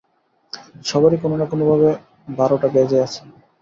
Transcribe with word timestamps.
সবারই 0.85 1.17
কোনো 1.23 1.35
না 1.37 1.45
কোনোভাবে 1.51 1.89
বারোটা 2.37 2.67
বেজে 2.75 2.97
আছে। 3.05 3.21